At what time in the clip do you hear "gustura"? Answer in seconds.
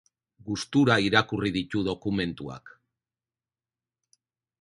0.45-0.95